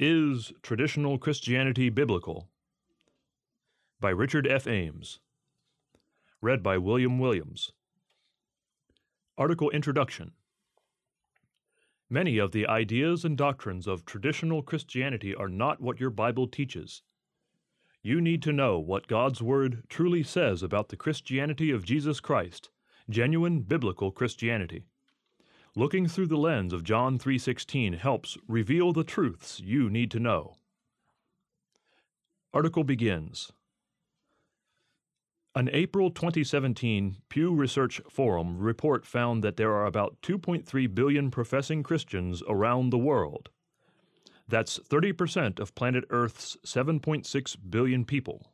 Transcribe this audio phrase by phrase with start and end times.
[0.00, 2.48] Is Traditional Christianity Biblical?
[3.98, 4.64] by Richard F.
[4.68, 5.18] Ames.
[6.40, 7.72] Read by William Williams.
[9.36, 10.34] Article Introduction
[12.08, 17.02] Many of the ideas and doctrines of traditional Christianity are not what your Bible teaches.
[18.00, 22.70] You need to know what God's Word truly says about the Christianity of Jesus Christ,
[23.10, 24.84] genuine biblical Christianity.
[25.78, 30.56] Looking through the lens of John 3:16 helps reveal the truths you need to know.
[32.52, 33.52] Article begins.
[35.54, 41.84] An April 2017 Pew Research Forum report found that there are about 2.3 billion professing
[41.84, 43.50] Christians around the world.
[44.48, 48.52] That's 30% of planet Earth's 7.6 billion people.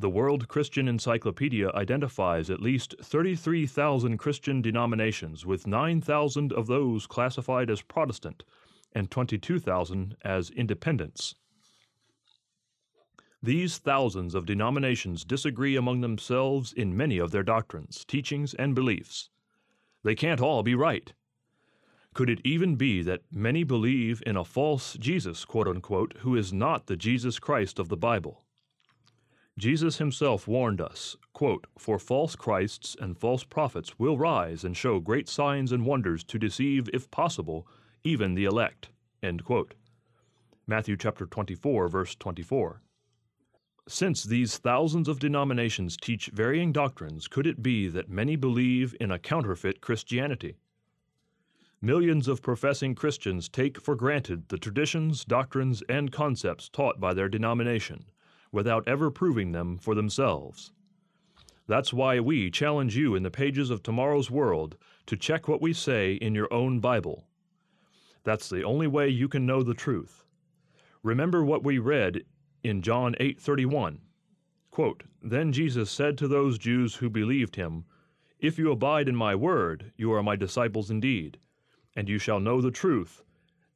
[0.00, 7.68] The World Christian Encyclopedia identifies at least 33,000 Christian denominations, with 9,000 of those classified
[7.68, 8.44] as Protestant
[8.92, 11.34] and 22,000 as independents.
[13.42, 19.30] These thousands of denominations disagree among themselves in many of their doctrines, teachings, and beliefs.
[20.04, 21.12] They can't all be right.
[22.14, 26.52] Could it even be that many believe in a false Jesus, quote unquote, who is
[26.52, 28.44] not the Jesus Christ of the Bible?
[29.58, 35.00] Jesus himself warned us, quote, For false Christs and false prophets will rise and show
[35.00, 37.66] great signs and wonders to deceive, if possible,
[38.04, 38.90] even the elect.
[39.20, 39.74] End quote.
[40.68, 42.82] Matthew chapter 24, verse 24.
[43.88, 49.10] Since these thousands of denominations teach varying doctrines, could it be that many believe in
[49.10, 50.56] a counterfeit Christianity?
[51.80, 57.28] Millions of professing Christians take for granted the traditions, doctrines, and concepts taught by their
[57.28, 58.04] denomination,
[58.52, 60.72] without ever proving them for themselves.
[61.66, 65.74] That's why we challenge you in the pages of tomorrow's world to check what we
[65.74, 67.26] say in your own Bible.
[68.24, 70.24] That's the only way you can know the truth.
[71.02, 72.24] Remember what we read
[72.62, 74.00] in John 8:31.
[74.70, 77.84] Quote, Then Jesus said to those Jews who believed him,
[78.38, 81.38] If you abide in my word, you are my disciples indeed,
[81.94, 83.24] and you shall know the truth,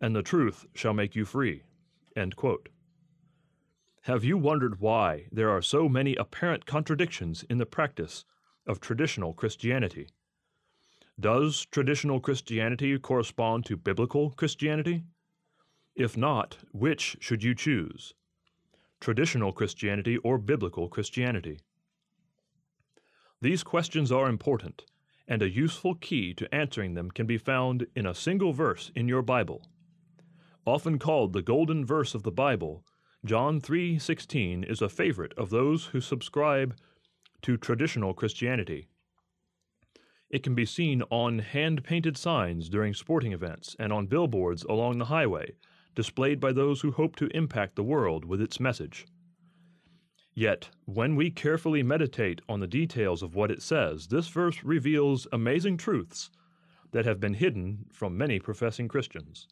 [0.00, 1.62] and the truth shall make you free.
[2.16, 2.68] End quote.
[4.02, 8.24] Have you wondered why there are so many apparent contradictions in the practice
[8.66, 10.08] of traditional Christianity?
[11.18, 15.04] Does traditional Christianity correspond to biblical Christianity?
[15.94, 18.14] If not, which should you choose?
[19.02, 21.58] traditional Christianity or biblical Christianity?
[23.40, 24.84] These questions are important,
[25.26, 29.08] and a useful key to answering them can be found in a single verse in
[29.08, 29.66] your Bible.
[30.64, 32.84] Often called the golden verse of the Bible,
[33.24, 36.76] John 3:16 is a favorite of those who subscribe
[37.42, 38.88] to traditional Christianity.
[40.28, 45.04] It can be seen on hand-painted signs during sporting events and on billboards along the
[45.04, 45.52] highway
[45.94, 49.06] displayed by those who hope to impact the world with its message.
[50.34, 55.28] Yet, when we carefully meditate on the details of what it says, this verse reveals
[55.30, 56.30] amazing truths
[56.90, 59.46] that have been hidden from many professing Christians.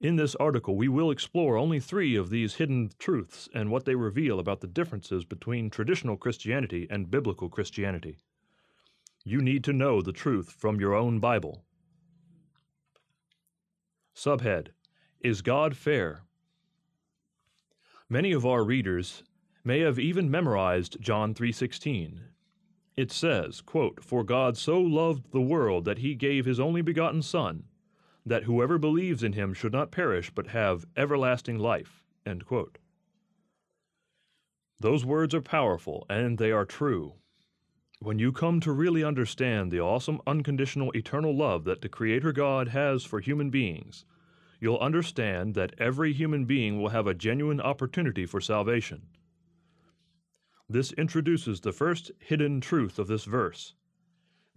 [0.00, 3.94] In this article, we will explore only three of these hidden truths and what they
[3.94, 8.18] reveal about the differences between traditional Christianity and biblical Christianity.
[9.24, 11.64] You need to know the truth from your own Bible.
[14.14, 14.68] Subhead
[15.20, 16.22] is God fair?
[18.08, 19.24] Many of our readers
[19.64, 22.20] may have even memorized John 3:16.
[22.96, 27.22] It says, quote, "For God so loved the world that he gave his only begotten
[27.22, 27.64] son,
[28.26, 32.02] that whoever believes in him should not perish but have everlasting life."
[34.78, 37.14] Those words are powerful and they are true.
[38.00, 42.68] When you come to really understand the awesome unconditional eternal love that the Creator God
[42.68, 44.04] has for human beings,
[44.60, 49.08] you'll understand that every human being will have a genuine opportunity for salvation.
[50.68, 53.74] This introduces the first hidden truth of this verse.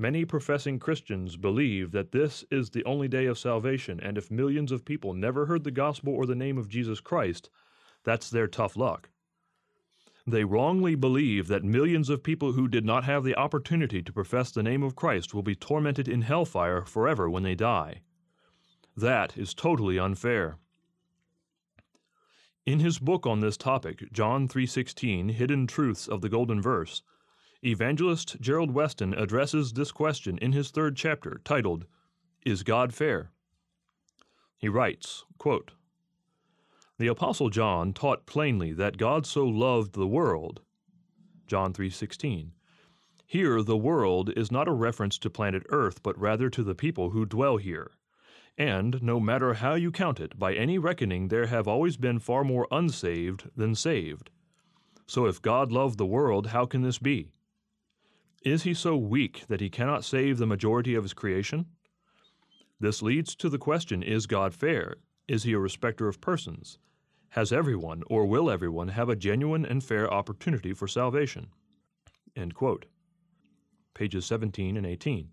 [0.02, 4.72] Many professing Christians believe that this is the only day of salvation, and if millions
[4.72, 7.50] of people never heard the gospel or the name of Jesus Christ,
[8.06, 9.10] that's their tough luck.
[10.26, 14.52] They wrongly believe that millions of people who did not have the opportunity to profess
[14.52, 18.00] the name of Christ will be tormented in hellfire forever when they die.
[18.96, 20.60] That is totally unfair.
[22.66, 27.04] In his book on this topic, John 3:16, Hidden Truths of the Golden Verse,
[27.64, 31.86] evangelist Gerald Weston addresses this question in his third chapter, titled
[32.46, 33.32] Is God Fair?
[34.58, 35.72] He writes, quote,
[36.98, 40.62] The apostle John taught plainly that God so loved the world,
[41.48, 42.52] John 3:16.
[43.26, 47.10] Here the world is not a reference to planet Earth, but rather to the people
[47.12, 47.92] who dwell here.
[48.58, 52.44] and, no matter how you count it, by any reckoning there have always been far
[52.44, 54.30] more unsaved than saved.
[55.08, 57.32] So if God loved the world, how can this be?
[58.44, 61.66] Is he so weak that he cannot save the majority of his creation?
[62.80, 64.96] This leads to the question Is God fair?
[65.28, 66.80] Is he a respecter of persons?
[67.30, 71.50] Has everyone, or will everyone, have a genuine and fair opportunity for salvation?
[73.94, 75.30] Pages 17 and 18.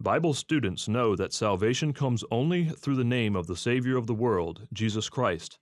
[0.00, 4.14] Bible students know that salvation comes only through the name of the Savior of the
[4.14, 5.58] world, Jesus Christ.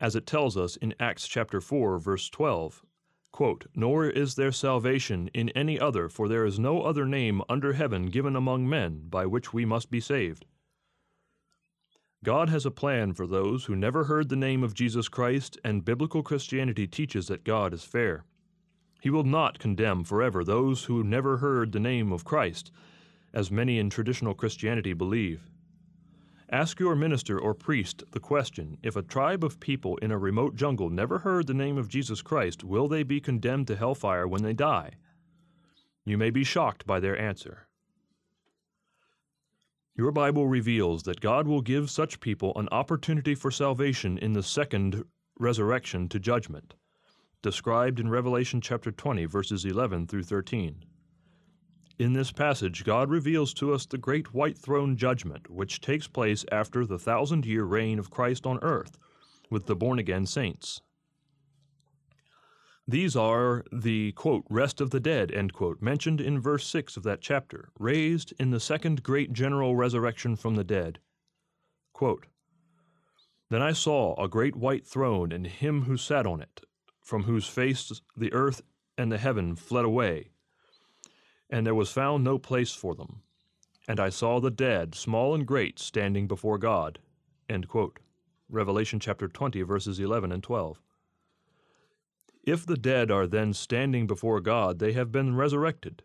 [0.00, 2.84] As it tells us in Acts chapter 4 verse 12,
[3.34, 7.72] quote, "Nor is there salvation in any other, for there is no other name under
[7.72, 10.46] heaven given among men by which we must be saved."
[12.22, 15.84] God has a plan for those who never heard the name of Jesus Christ, and
[15.84, 18.24] biblical Christianity teaches that God is fair.
[19.00, 22.70] He will not condemn forever those who never heard the name of Christ
[23.32, 25.50] as many in traditional Christianity believe.
[26.54, 30.54] Ask your minister or priest the question if a tribe of people in a remote
[30.54, 34.44] jungle never heard the name of Jesus Christ, will they be condemned to hellfire when
[34.44, 34.92] they die?
[36.04, 37.66] You may be shocked by their answer.
[39.96, 44.42] Your Bible reveals that God will give such people an opportunity for salvation in the
[44.44, 45.02] second
[45.40, 46.74] resurrection to judgment,
[47.42, 50.84] described in Revelation chapter 20, verses 11 through 13.
[51.96, 56.44] In this passage, God reveals to us the great white throne judgment, which takes place
[56.50, 58.98] after the thousand year reign of Christ on earth
[59.48, 60.80] with the born again saints.
[62.88, 67.04] These are the quote, rest of the dead end quote, mentioned in verse 6 of
[67.04, 70.98] that chapter, raised in the second great general resurrection from the dead.
[71.92, 72.26] Quote,
[73.50, 76.62] then I saw a great white throne and him who sat on it,
[77.00, 78.62] from whose face the earth
[78.98, 80.30] and the heaven fled away
[81.54, 83.22] and there was found no place for them.
[83.86, 86.98] And I saw the dead, small and great, standing before God.
[88.48, 90.82] Revelation chapter 20, verses 11 and 12.
[92.42, 96.02] If the dead are then standing before God, they have been resurrected.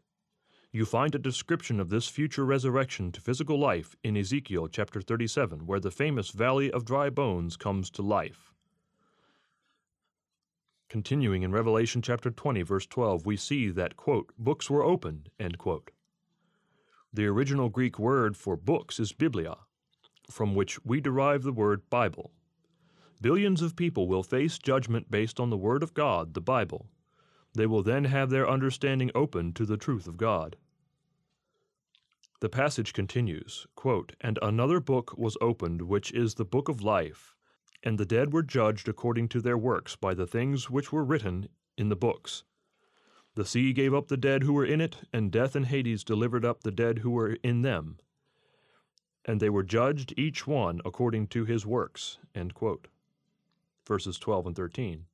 [0.72, 5.66] You find a description of this future resurrection to physical life in Ezekiel chapter 37,
[5.66, 8.49] where the famous valley of dry bones comes to life.
[10.90, 15.60] Continuing in Revelation chapter 20, verse 12, we see that, quote, books were opened, end
[15.60, 15.92] quote.
[17.14, 19.58] The original Greek word for books is biblia,
[20.32, 22.32] from which we derive the word Bible.
[23.22, 26.88] Billions of people will face judgment based on the Word of God, the Bible.
[27.54, 30.56] They will then have their understanding open to the truth of God.
[32.40, 37.36] The passage continues, quote, And another book was opened, which is the book of life.
[37.84, 41.48] And the dead were judged according to their works by the things which were written
[41.78, 42.44] in the books.
[43.36, 46.44] The sea gave up the dead who were in it, and death and Hades delivered
[46.44, 48.00] up the dead who were in them.
[49.24, 52.18] And they were judged each one according to his works.
[53.88, 55.06] Verses 12 and 13.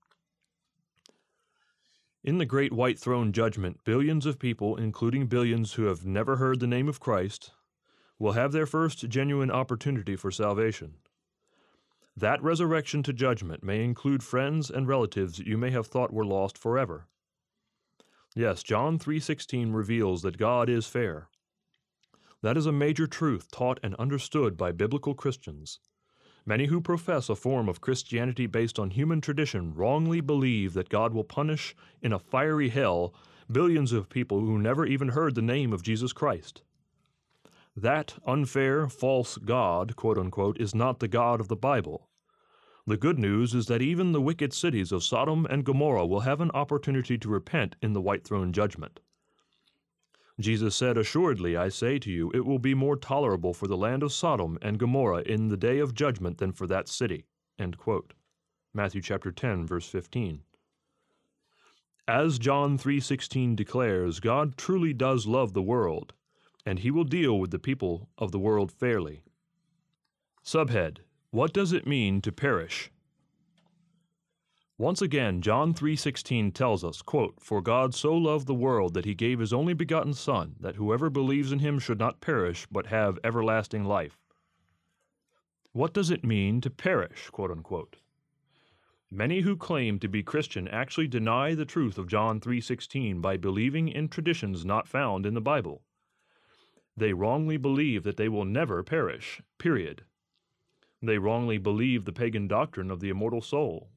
[2.24, 6.60] In the great white throne judgment, billions of people, including billions who have never heard
[6.60, 7.52] the name of Christ,
[8.18, 10.96] will have their first genuine opportunity for salvation.
[12.18, 16.58] That resurrection to judgment may include friends and relatives you may have thought were lost
[16.58, 17.08] forever.
[18.34, 21.30] Yes, John 3:16 reveals that God is fair.
[22.42, 25.80] That is a major truth taught and understood by biblical Christians.
[26.46, 31.14] Many who profess a form of Christianity based on human tradition wrongly believe that God
[31.14, 33.14] will punish in a fiery hell
[33.52, 36.62] billions of people who never even heard the name of Jesus Christ.
[37.76, 42.10] That unfair, false God, quote unquote, is not the God of the Bible.
[42.88, 46.40] The good news is that even the wicked cities of Sodom and Gomorrah will have
[46.40, 49.02] an opportunity to repent in the white throne judgment.
[50.40, 54.04] Jesus said, Assuredly, I say to you, it will be more tolerable for the land
[54.04, 57.26] of Sodom and Gomorrah in the day of judgment than for that city.
[58.74, 60.44] Matthew chapter 10, verse 15.
[62.08, 66.14] As John 3:16 declares, God truly does love the world,
[66.66, 69.24] and he will deal with the people of the world fairly.
[70.44, 72.92] Subhead What does it mean to perish?
[74.78, 79.16] Once again, John 3:16 tells us, quote, "For God so loved the world that he
[79.16, 83.18] gave his only begotten son, that whoever believes in him should not perish but have
[83.24, 84.20] everlasting life."
[85.72, 87.98] What does it mean to perish, quote unquote?
[89.10, 93.88] Many who claim to be Christian actually deny the truth of John 3:16 by believing
[93.88, 95.84] in traditions not found in the Bible.
[96.98, 100.04] They wrongly believe that they will never perish, period.
[101.02, 103.90] They wrongly believe the pagan doctrine of the immortal soul.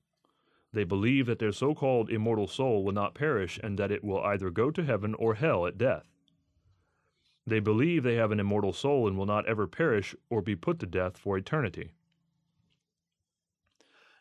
[0.73, 4.21] They believe that their so called immortal soul will not perish and that it will
[4.21, 6.19] either go to heaven or hell at death.
[7.47, 10.78] They believe they have an immortal soul and will not ever perish or be put
[10.81, 11.93] to death for eternity.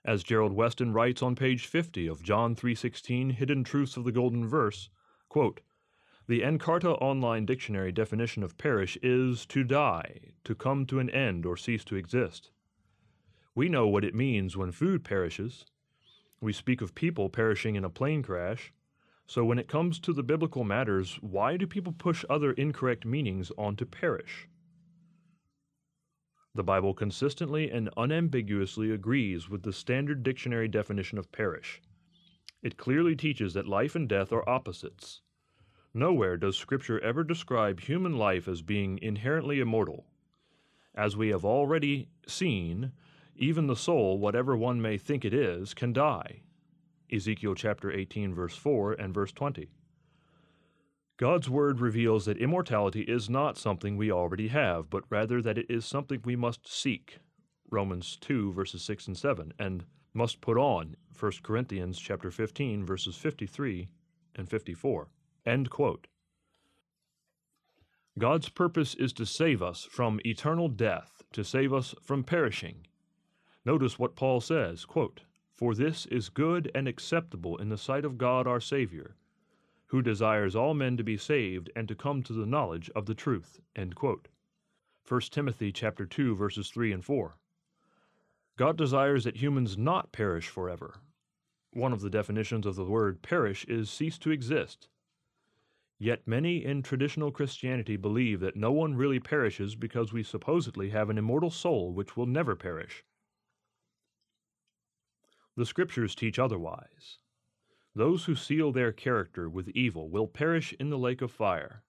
[0.06, 4.48] As Gerald Weston writes on page 50 of John 3:16 Hidden Truths of the Golden
[4.48, 4.90] Verse,
[5.28, 5.60] quote,
[6.28, 11.46] the Encarta Online Dictionary definition of perish is to die, to come to an end
[11.46, 12.52] or cease to exist.
[13.56, 15.66] We know what it means when food perishes.
[16.42, 18.74] We speak of people perishing in a plane crash.
[19.26, 23.50] So when it comes to the biblical matters, why do people push other incorrect meanings
[23.58, 24.50] onto perish?
[26.54, 31.82] The Bible consistently and unambiguously agrees with the standard dictionary definition of perish.
[32.62, 35.22] It clearly teaches that life and death are opposites.
[35.98, 40.06] Nowhere does Scripture ever describe human life as being inherently immortal.
[40.94, 42.92] As we have already seen,
[43.36, 46.44] even the soul, whatever one may think it is, can die.
[47.12, 49.72] Ezekiel chapter 18, verse 4 and verse 20.
[51.18, 55.66] God's Word reveals that immortality is not something we already have, but rather that it
[55.68, 57.18] is something we must seek.
[57.72, 60.96] Romans 2 verses 6 and 7, and must put on.
[61.20, 63.88] 1 Corinthians chapter 15 verses 53
[64.36, 65.08] and 54.
[65.48, 66.08] End quote.
[68.20, 72.86] God's purpose is to save us from eternal death, to save us from perishing.
[73.64, 75.22] Notice what Paul says, quote,
[75.56, 79.16] For this is good and acceptable in the sight of God our Savior,
[79.86, 83.16] who desires all men to be saved and to come to the knowledge of the
[83.16, 83.62] truth.
[83.74, 84.28] End quote.
[85.08, 87.38] 1 Timothy chapter 2 verses 3 and 4.
[88.58, 90.96] God desires that humans not perish forever.
[91.72, 94.90] One of the definitions of the word perish is cease to exist.
[96.00, 101.10] Yet many in traditional Christianity believe that no one really perishes because we supposedly have
[101.10, 103.04] an immortal soul which will never perish.
[105.56, 107.18] The Scriptures teach otherwise.
[107.96, 111.84] Those who seal their character with evil will perish in the lake of fire.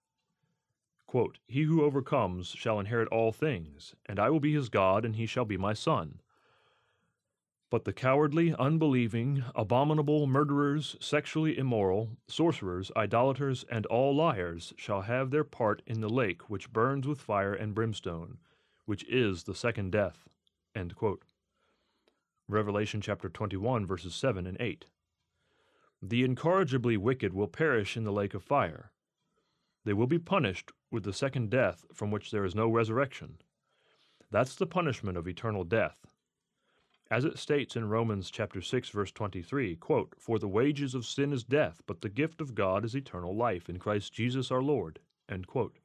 [1.07, 5.17] Quote, he who overcomes shall inherit all things, and I will be his God, and
[5.17, 6.23] he shall be my son.
[7.70, 15.30] But the cowardly, unbelieving, abominable, murderers, sexually immoral, sorcerers, idolaters, and all liars shall have
[15.30, 18.38] their part in the lake which burns with fire and brimstone,
[18.87, 20.28] which is the second death.
[22.48, 24.87] Revelation chapter 21, verses 7 and 8.
[26.00, 28.92] The incorrigibly wicked will perish in the lake of fire.
[29.84, 33.42] They will be punished with the second death from which there is no resurrection.
[34.30, 36.06] That's the punishment of eternal death.
[37.11, 41.33] As it states in Romans chapter 6 verse 23, quote, "For the wages of sin
[41.33, 45.00] is death, but the gift of God is eternal life in Christ Jesus our Lord."
[45.27, 45.79] End quote.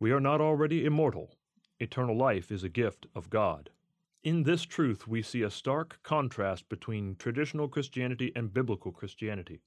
[0.00, 1.38] We are not already immortal.
[1.78, 3.70] Eternal life is a gift of God.
[4.24, 9.62] In this truth, we see a stark contrast between traditional Christianity and biblical Christianity.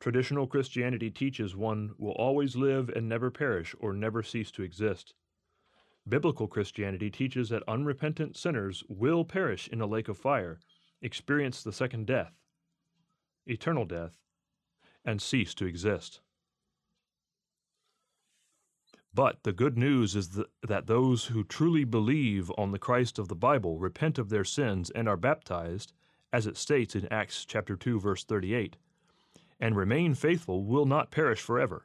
[0.00, 5.14] Traditional Christianity teaches one will always live and never perish or never cease to exist.
[6.08, 10.58] Biblical Christianity teaches that unrepentant sinners will perish in a lake of fire,
[11.02, 12.32] experience the second death,
[13.46, 14.16] eternal death,
[15.04, 16.20] and cease to exist.
[19.12, 23.34] But the good news is that those who truly believe on the Christ of the
[23.34, 25.92] Bible repent of their sins and are baptized,
[26.32, 28.76] as it states in Acts chapter 2 verse 38,
[29.58, 31.84] and remain faithful will not perish forever.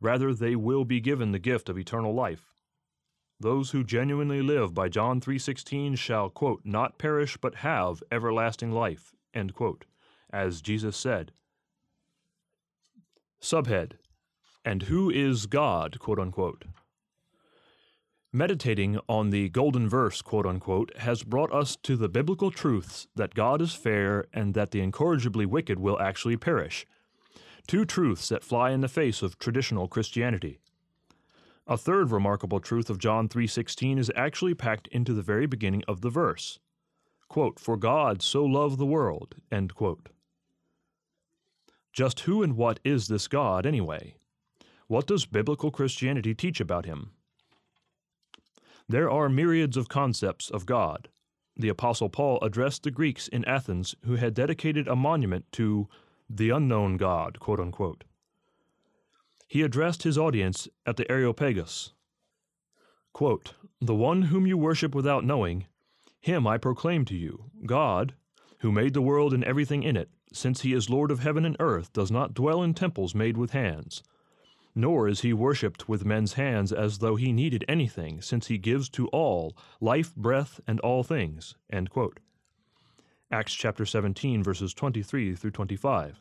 [0.00, 2.54] Rather they will be given the gift of eternal life.
[3.40, 9.14] Those who genuinely live by John 3:16 shall quote not perish but have everlasting life,
[9.32, 9.86] end quote,
[10.30, 11.32] as Jesus said.
[13.40, 13.94] Subhead
[14.62, 16.66] and who is God, quote unquote.
[18.32, 23.34] Meditating on the golden verse, quote unquote, has brought us to the biblical truths that
[23.34, 26.86] God is fair and that the incorrigibly wicked will actually perish.
[27.66, 30.60] Two truths that fly in the face of traditional Christianity.
[31.70, 36.00] A third remarkable truth of John 3:16 is actually packed into the very beginning of
[36.00, 36.58] the verse.
[37.28, 40.08] Quote, "For God so loved the world." End quote.
[41.92, 44.16] Just who and what is this God anyway?
[44.88, 47.12] What does biblical Christianity teach about him?
[48.88, 51.08] There are myriads of concepts of God.
[51.54, 55.88] The Apostle Paul addressed the Greeks in Athens who had dedicated a monument to
[56.28, 58.02] the unknown God, quote unquote.
[59.50, 61.92] He addressed his audience at the Areopagus.
[63.12, 63.52] Quote,
[63.82, 65.66] the one whom you worship without knowing,
[66.20, 68.14] him I proclaim to you, God,
[68.60, 71.56] who made the world and everything in it, since he is Lord of heaven and
[71.60, 74.02] earth, does not dwell in temples made with hands
[74.74, 78.88] nor is he worshipped with men's hands as though he needed anything, since he gives
[78.88, 81.56] to all life, breath, and all things.
[83.32, 86.20] Acts chapter 17, verses 23 through 25.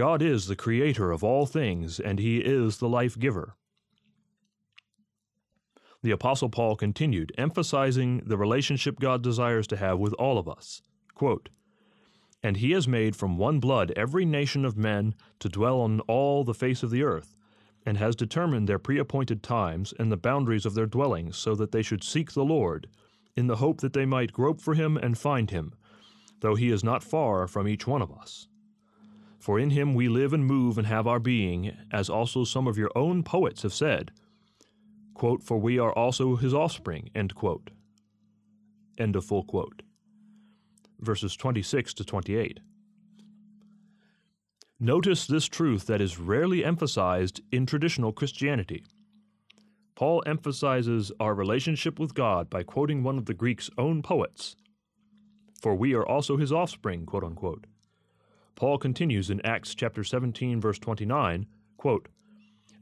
[0.00, 3.54] God is the creator of all things, and he is the life giver.
[6.02, 10.80] The Apostle Paul continued, emphasizing the relationship God desires to have with all of us.
[11.14, 11.50] Quote,
[12.42, 16.44] and he has made from one blood every nation of men to dwell on all
[16.44, 17.36] the face of the earth,
[17.84, 21.82] and has determined their pre-appointed times and the boundaries of their dwellings, so that they
[21.82, 22.88] should seek the Lord,
[23.36, 25.74] in the hope that they might grope for him and find him,
[26.40, 28.46] though he is not far from each one of us.
[29.40, 32.78] For in him we live and move and have our being, as also some of
[32.78, 34.12] your own poets have said,
[35.14, 37.70] quote, For we are also his offspring, end quote.
[38.98, 39.82] End of full quote
[41.00, 42.60] verses 26 to 28.
[44.78, 48.84] Notice this truth that is rarely emphasized in traditional Christianity.
[49.94, 54.56] Paul emphasizes our relationship with God by quoting one of the Greek's own poets,
[55.60, 57.66] for we are also his offspring, quote unquote.
[58.54, 62.08] Paul continues in Acts chapter 17 verse 29, quote,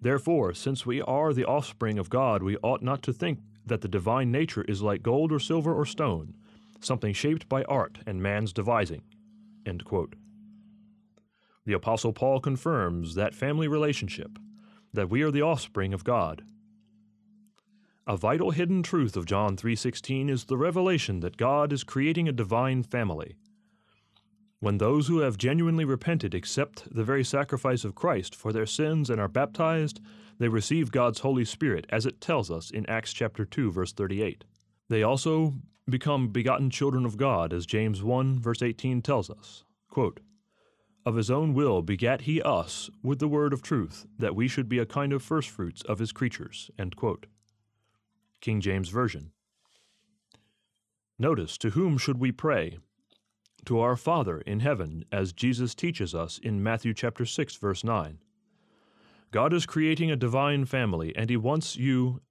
[0.01, 3.89] Therefore, since we are the offspring of God, we ought not to think that the
[3.89, 6.35] divine nature is like gold or silver or stone,
[6.81, 9.03] something shaped by art and man's devising.
[11.67, 14.39] The Apostle Paul confirms that family relationship,
[14.95, 16.43] that we are the offspring of God.
[18.07, 22.33] A vital hidden truth of John 3:16 is the revelation that God is creating a
[22.33, 23.37] divine family.
[24.61, 29.09] When those who have genuinely repented accept the very sacrifice of Christ for their sins
[29.09, 30.01] and are baptized,
[30.39, 34.45] they receive God's Holy Spirit as it tells us in Acts chapter 2 verse 38.
[34.89, 35.55] They also
[35.89, 39.65] become begotten children of God, as James 1 verse 18 tells us.
[39.89, 40.21] Quote,
[41.09, 44.69] of his own will begat he us with the word of truth, that we should
[44.69, 46.71] be a kind of firstfruits of his creatures.
[48.43, 49.33] King James Version.
[51.19, 52.79] Notice, to whom should we pray?
[53.65, 58.19] To our Father in heaven, as Jesus teaches us in Matthew chapter 6 verse 9.
[59.31, 62.23] God is creating a divine family, and he wants you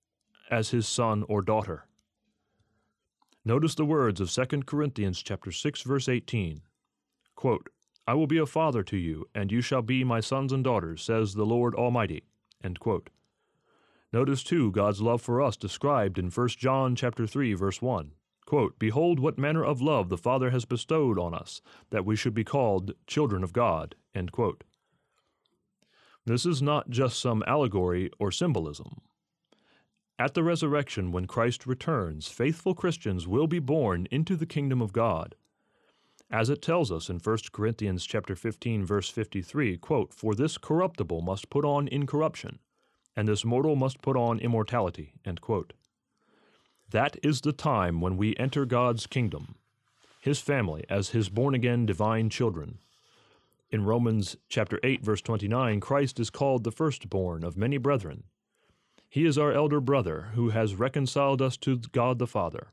[0.50, 1.86] as his son or daughter.
[3.46, 6.62] Notice the words of 2 Corinthians chapter 6 verse 18.
[7.36, 7.70] Quote,
[8.08, 11.04] I will be a father to you, and you shall be my sons and daughters,
[11.04, 12.24] says the Lord Almighty.
[14.14, 18.14] Notice too God's love for us described in 1 John chapter 3 verse 1.
[18.48, 22.34] Quote, Behold what manner of love the Father has bestowed on us, that we should
[22.34, 23.94] be called children of God.
[26.26, 29.02] This is not just some allegory or symbolism.
[30.18, 34.94] At the resurrection, when Christ returns, faithful Christians will be born into the kingdom of
[34.94, 35.36] God.
[36.32, 41.22] As it tells us in 1 Corinthians chapter 15 verse 53, quote, "For this corruptible
[41.22, 42.60] must put on incorruption,
[43.14, 45.74] and this mortal must put on immortality." End quote.
[46.92, 49.56] That is the time when we enter God's kingdom,
[50.22, 52.80] his family as his born-again divine children.
[53.70, 58.24] In Romans chapter 8 verse 29, Christ is called the firstborn of many brethren.
[59.10, 62.68] He is our elder brother who has reconciled us to God the Father.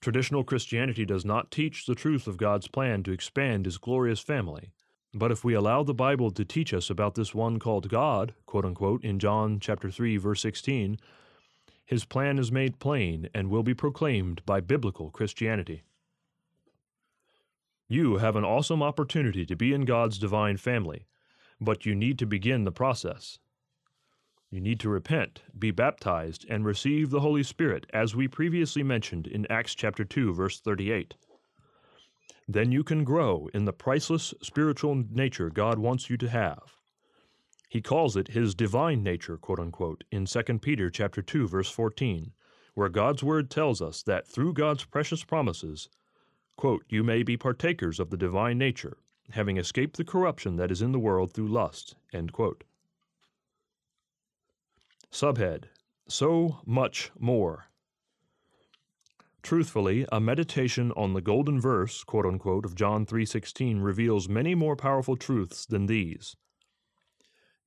[0.00, 4.70] Traditional Christianity does not teach the truth of God's plan to expand his glorious family.
[5.14, 8.64] But if we allow the Bible to teach us about this one called God, quote
[8.64, 10.98] unquote, in John chapter 3 verse 16,
[11.86, 15.84] his plan is made plain and will be proclaimed by biblical Christianity.
[17.88, 21.06] You have an awesome opportunity to be in God's divine family,
[21.60, 23.38] but you need to begin the process.
[24.50, 29.28] You need to repent, be baptized, and receive the Holy Spirit, as we previously mentioned
[29.28, 31.14] in Acts chapter 2, verse 38.
[32.48, 36.75] Then you can grow in the priceless spiritual nature God wants you to have.
[37.68, 42.32] He calls it his divine nature, quote unquote, in 2 Peter chapter 2, verse 14,
[42.74, 45.88] where God's word tells us that through God's precious promises,
[46.56, 48.98] quote, you may be partakers of the divine nature,
[49.30, 52.62] having escaped the corruption that is in the world through lust, end quote.
[55.10, 55.64] Subhead
[56.06, 57.66] So Much More.
[59.42, 64.76] Truthfully, a meditation on the golden verse, quote unquote, of John 3:16 reveals many more
[64.76, 66.36] powerful truths than these.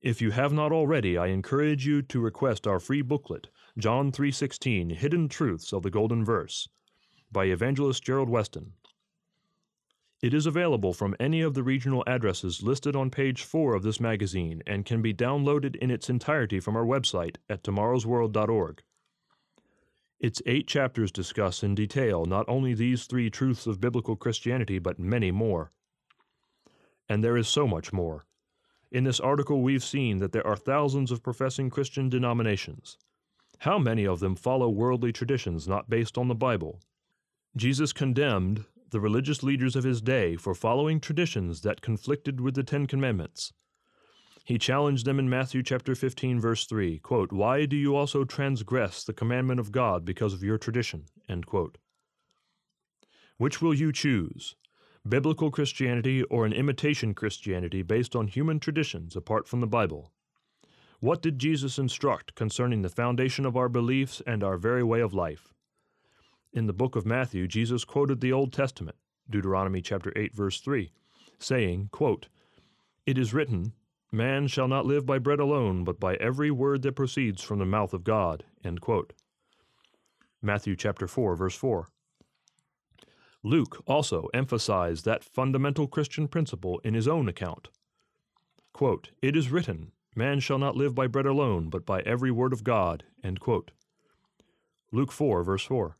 [0.02, 4.92] If you have not already, I encourage you to request our free booklet, John 3:16:
[4.92, 6.70] Hidden Truths of the Golden Verse,
[7.30, 8.72] by Evangelist Gerald Weston.
[10.22, 14.00] It is available from any of the regional addresses listed on page 4 of this
[14.00, 18.82] magazine and can be downloaded in its entirety from our website at tomorrowsworld.org.
[20.18, 24.98] Its eight chapters discuss in detail not only these three truths of biblical Christianity, but
[24.98, 25.72] many more.
[27.06, 28.26] And there is so much more.
[28.90, 32.98] In this article, we've seen that there are thousands of professing Christian denominations.
[33.58, 36.80] How many of them follow worldly traditions not based on the Bible?
[37.56, 42.64] Jesus condemned the religious leaders of his day for following traditions that conflicted with the
[42.64, 43.52] Ten Commandments.
[44.44, 49.04] He challenged them in Matthew chapter 15 verse 3, quote, "Why do you also transgress
[49.04, 51.04] the commandment of God because of your tradition?"
[53.36, 54.56] Which will you choose?
[55.08, 60.12] Biblical Christianity or an imitation Christianity based on human traditions apart from the Bible?
[61.00, 65.14] What did Jesus instruct concerning the foundation of our beliefs and our very way of
[65.14, 65.54] life?
[66.52, 70.92] In the book of Matthew, Jesus quoted the Old Testament, Deuteronomy chapter 8 verse 3,
[71.38, 72.28] saying, quote,
[73.06, 73.72] "It is written,
[74.12, 77.64] man shall not live by bread alone, but by every word that proceeds from the
[77.64, 79.14] mouth of God." End quote.
[80.42, 81.88] Matthew chapter 4 verse 4.
[83.42, 87.68] Luke also emphasized that fundamental Christian principle in his own account.
[88.72, 92.52] Quote, "It is written, Man shall not live by bread alone, but by every word
[92.52, 93.04] of God.
[94.92, 95.96] Luke 4, verse 4.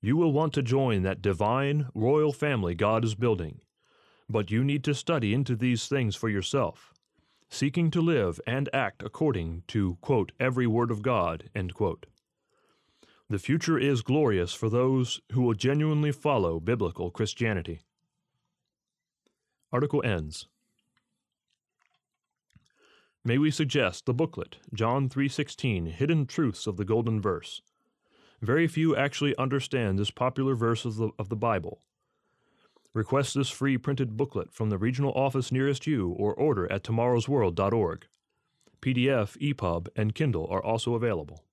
[0.00, 3.60] You will want to join that divine, royal family God is building,
[4.28, 6.94] but you need to study into these things for yourself,
[7.48, 11.50] seeking to live and act according to, quote, every word of God,
[13.30, 17.82] The future is glorious for those who will genuinely follow biblical Christianity.
[19.72, 20.48] Article ends.
[23.24, 27.62] May we suggest the booklet, John 3:16, Hidden Truths of the Golden Verse.
[28.42, 31.84] Very few actually understand this popular verse of the, of the Bible.
[32.94, 38.08] Request this free printed booklet from the regional office nearest you or order at tomorrowsworld.org.
[38.82, 41.44] PDF, EPUB, and Kindle are also available.